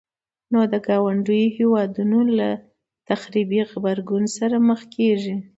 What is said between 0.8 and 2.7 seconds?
ګاونډيو هيوادونو له